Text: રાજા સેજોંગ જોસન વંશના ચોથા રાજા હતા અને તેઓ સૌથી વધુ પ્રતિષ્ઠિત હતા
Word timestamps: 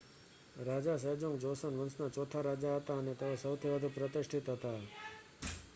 રાજા 0.59 0.95
સેજોંગ 0.97 1.35
જોસન 1.39 1.77
વંશના 1.77 2.09
ચોથા 2.15 2.41
રાજા 2.41 2.73
હતા 2.77 2.97
અને 2.97 3.15
તેઓ 3.15 3.37
સૌથી 3.37 3.75
વધુ 3.75 3.91
પ્રતિષ્ઠિત 3.91 4.53
હતા 4.55 4.79